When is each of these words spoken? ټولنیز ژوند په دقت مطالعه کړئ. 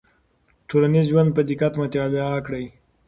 ټولنیز 0.67 1.05
ژوند 1.11 1.29
په 1.35 1.41
دقت 1.49 1.73
مطالعه 1.83 2.37
کړئ. 2.45 2.65